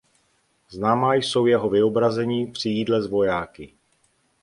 [0.69, 3.73] Známá jsou jeho vyobrazení při jídle s vojáky.